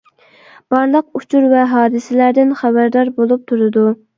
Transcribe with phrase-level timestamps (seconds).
[0.73, 3.89] بارلىق ئۇچۇر ۋە ھادىسىلەردىن خەۋەردار بولۇپ تۇرىدۇ.